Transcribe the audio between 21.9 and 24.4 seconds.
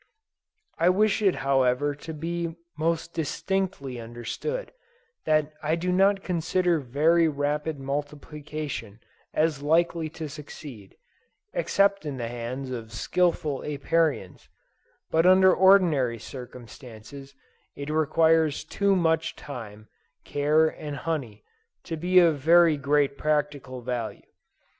be of very great practical value.